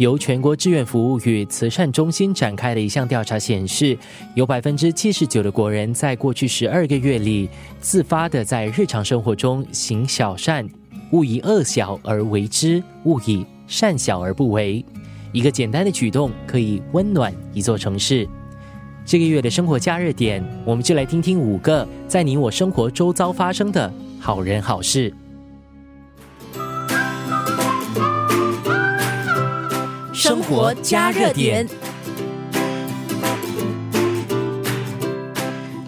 [0.00, 3.98] 由全国志愿服务与慈善中心展开的一项调查显示，
[4.34, 7.46] 有百分之七十九的国人在过去十二个月里
[7.80, 10.66] 自发的在日常生活中行小善，
[11.12, 14.82] 勿以恶小而为之，勿以善小而不为。
[15.32, 18.26] 一个简单的举动可以温暖一座城市。
[19.04, 25.12] 这个月的生活加热点，我们就来听听五个在你我生活周遭发生的好人好事。
[30.20, 31.66] 生活加热点。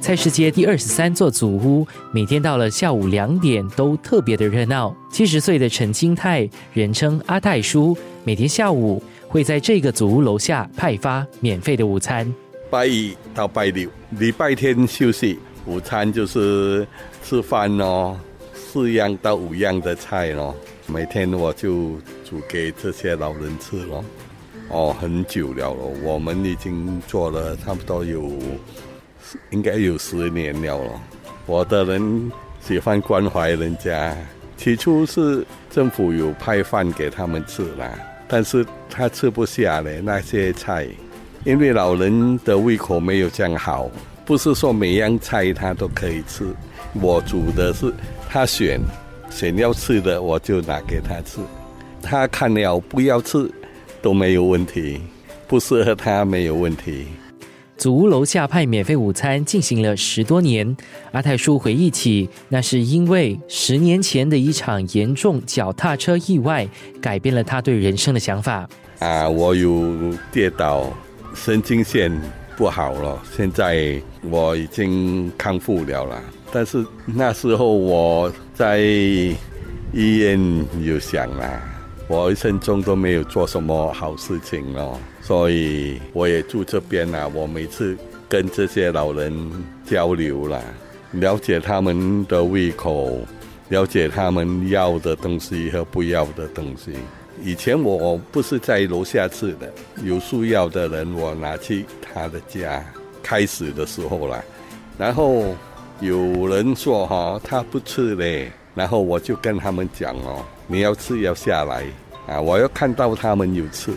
[0.00, 4.96] 菜市街第二十三座祖屋，每天到了下午两点都特别的热闹。
[5.10, 12.32] 七十岁的陈清泰，人称阿泰叔，每天下午会在这个祖屋楼下派发免费的午餐。
[12.70, 13.86] 拜一到拜六，
[14.18, 16.88] 礼拜天休息，午餐就是
[17.22, 18.18] 吃饭哦，
[18.72, 21.90] 四样到五样的菜咯，每天我就
[22.24, 24.02] 煮给这些老人吃咯。
[24.70, 28.32] 哦，很久了了，我们已经做了差不多有，
[29.50, 30.80] 应该有十年了。
[31.44, 34.16] 我的人喜欢关怀人家，
[34.56, 37.92] 起初是政府有派饭给他们吃啦，
[38.26, 40.88] 但是他吃不下嘞那些菜，
[41.44, 43.90] 因为老人的胃口没有这样好，
[44.24, 46.46] 不是说每样菜他都可以吃。
[46.94, 47.92] 我煮的是
[48.32, 48.80] 他选，
[49.30, 51.38] 选要吃的我就拿给他吃，
[52.00, 53.50] 他看了不要吃。
[54.00, 55.00] 都没有问题，
[55.46, 57.06] 不适合他没有问题。
[57.76, 60.76] 祖屋楼下派免费午餐进行了十多年，
[61.12, 66.66] 阿泰叔回忆起，那是因为十年前的一场严重脚踏车意外，
[67.00, 68.68] 改变了他对人生的想法。
[68.98, 70.92] 啊，我有跌倒，
[71.32, 72.10] 神经线
[72.56, 76.20] 不好了，现在我已经康复了啦。
[76.52, 80.38] 但是那时候我在医院
[80.82, 81.60] 有想啦。
[82.08, 87.26] 我一生中都没有做什么好事情哦，所以我也住这边啦。
[87.32, 87.96] 我每次
[88.28, 89.32] 跟这些老人
[89.86, 90.60] 交流啦，
[91.12, 93.18] 了解他们的胃口，
[93.70, 96.92] 了解他们要的东西和不要的东西。
[97.42, 99.72] 以前我不是在楼下吃的，
[100.04, 102.84] 有需要的人我拿去他的家。
[103.22, 104.42] 开始的时候啦，
[104.98, 105.54] 然后
[106.02, 111.84] 有人说哈他不吃嘞，然后我就跟他们讲哦，你要吃要下来。
[112.24, 112.40] 啊！
[112.40, 113.92] 我要看到他们有吃。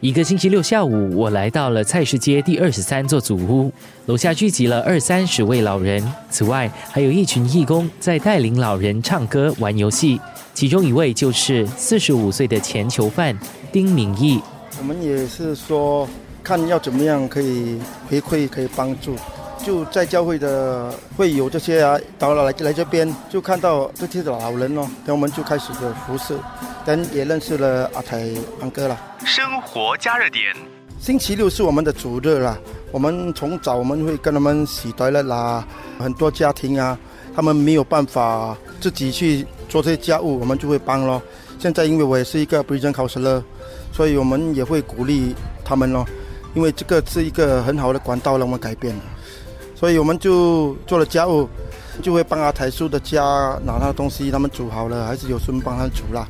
[0.00, 3.72] 一个星期六下午，我来到了菜市街第二十三座祖屋，
[4.04, 10.20] 楼下聚集了二三十位老人，此外还有一群义工在带领老人唱歌、玩游戏。
[10.52, 13.34] 其中一位就是四十五岁的前囚犯
[13.72, 14.42] 丁敏义。
[14.78, 16.06] 我们也是说，
[16.42, 17.78] 看要怎么样可以
[18.08, 19.16] 回馈，可以帮助。
[19.68, 26.34] 就在教会的会有这些啊，到了来来这边就看到这些老人哦，等我们就开始的服侍，
[26.86, 28.30] 等也认识了阿台
[28.62, 28.98] 安哥了。
[29.26, 30.56] 生活加热点，
[30.98, 32.56] 星期六是我们的主日啦。
[32.92, 35.68] 我们从早我们会跟他们洗台了啦。
[35.98, 36.98] 很多家庭啊，
[37.36, 41.20] 他们没有办法自己去做这些家务，我们就会帮咯。
[41.58, 43.44] 现在因为我也是一个 b r i 考试了，
[43.92, 46.06] 所以我们也会鼓励他们咯，
[46.54, 48.96] 因为这个是一个很好的管道让我们改变。
[49.78, 51.48] 所以我们就做了家务，
[52.02, 53.22] 就会帮阿台叔的家
[53.64, 56.26] 拿他的东西，他们煮好了，还是有孙帮他煮啦，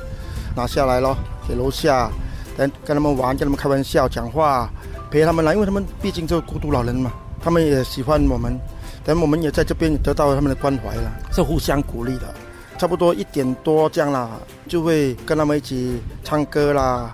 [0.55, 1.17] 拿下来咯，
[1.49, 2.11] 给楼下，
[2.59, 4.69] 跟跟他们玩，跟他们开玩笑，讲话，
[5.11, 7.11] 陪他们来，因为他们毕竟是孤独老人嘛，
[7.43, 8.61] 他们也喜欢我们，
[9.03, 12.35] 等我们也在这边得到他们的关怀了，是互相鼓励的。
[12.77, 14.29] 差不多一点多这样啦，
[14.69, 17.13] 就会跟他们一起唱歌啦，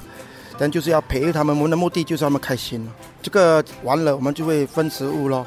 [0.58, 2.84] 等就是要陪他们，我们的目的就是让他们开心。
[3.22, 5.46] 这个完了，我们就会分食物咯。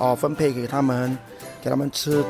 [0.00, 1.16] 哦，分配给他们，
[1.62, 2.24] 给他们吃。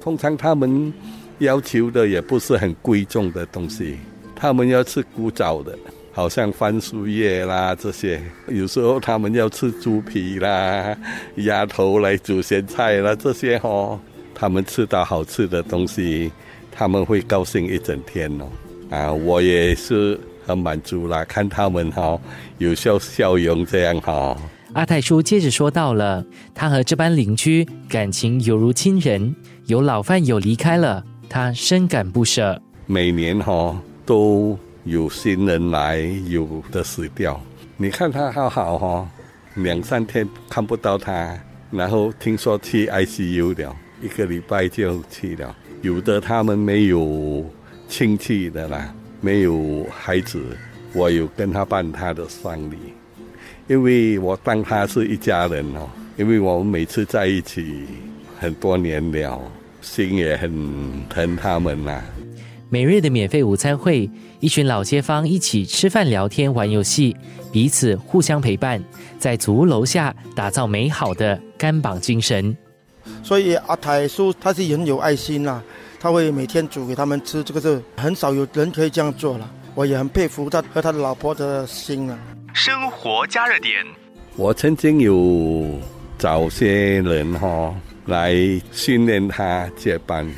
[0.00, 0.92] 通常他们
[1.38, 3.96] 要求的也不是很贵重的东西，
[4.34, 5.78] 他们要吃古早的，
[6.12, 8.20] 好像番薯叶啦这些。
[8.48, 10.96] 有时候他们要吃猪皮啦、
[11.36, 13.98] 鸭头来煮咸菜啦这些哦。
[14.34, 16.32] 他们吃到好吃的东西，
[16.72, 18.48] 他们会高兴一整天哦。
[18.90, 20.18] 啊，我也是。
[20.46, 22.18] 很满足啦，看他们哈
[22.58, 24.36] 有笑笑容这样哈。
[24.74, 26.24] 阿泰叔接着说到了，
[26.54, 29.34] 他和这班邻居感情犹如亲人，
[29.66, 32.60] 有老饭友离开了，他深感不舍。
[32.86, 35.98] 每年哈都有新人来，
[36.28, 37.40] 有的死掉。
[37.76, 39.08] 你看他好好哈，
[39.54, 41.38] 两三天看不到他，
[41.70, 45.54] 然后听说去 ICU 了，一个礼拜就去了。
[45.82, 47.44] 有的他们没有
[47.88, 48.92] 亲戚的啦。
[49.24, 50.38] 没有孩子，
[50.92, 52.76] 我有跟他办他的丧礼，
[53.66, 55.88] 因为我当他是一家人哦，
[56.18, 57.86] 因为我们每次在一起
[58.38, 59.40] 很多年了，
[59.80, 62.02] 心也很疼他们呐。
[62.68, 64.10] 每日的免费午餐会，
[64.40, 67.16] 一群老街坊一起吃饭、聊天、玩游戏，
[67.50, 68.84] 彼此互相陪伴，
[69.18, 72.54] 在祖屋楼下打造美好的干榜精神。
[73.22, 75.62] 所以阿台叔他是很有爱心啦，
[76.04, 79.50] 他会每天煮给他们吃，这个是很少有人可以这样做了。
[79.74, 82.18] 我也很佩服他和他的老婆的心啊。
[82.52, 83.82] 生活加热点，
[84.36, 85.80] 我曾经有
[86.18, 87.74] 找些人哈
[88.04, 88.34] 来
[88.70, 90.30] 训练他接班，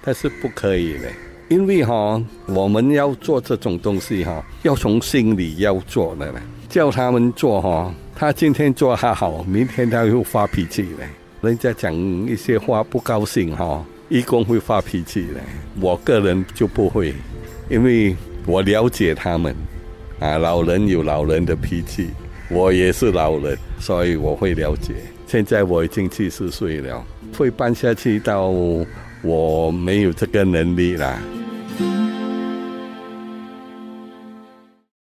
[0.00, 1.10] 但是不可以的。
[1.50, 6.40] 因为哈，我们要做这种东西哈，要从心里要做的呢。
[6.70, 11.06] 叫他们做哈，他今天做还好，明天他又发脾气了。
[11.42, 15.40] 人家讲一些话不高兴哈，义工会发脾气的。
[15.80, 17.14] 我个人就不会，
[17.70, 18.14] 因为
[18.44, 19.54] 我了解他们
[20.18, 22.10] 啊，老人有老人的脾气，
[22.50, 24.94] 我也是老人，所以我会了解。
[25.26, 27.02] 现在我已经七十岁了，
[27.38, 28.48] 会办下去到
[29.22, 31.18] 我没有这个能力了。